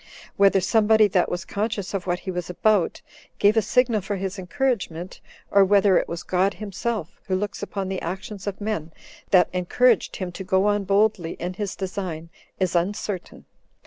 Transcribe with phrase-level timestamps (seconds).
[0.35, 3.03] Whether somebody 3 that was conscious of what he was about,
[3.37, 7.87] gave a signal for his encouragement, or whether it was God himself, who looks upon
[7.87, 8.91] the actions of men,
[9.29, 12.29] that encouraged him to go on boldly in his design,
[12.59, 13.45] is uncertain.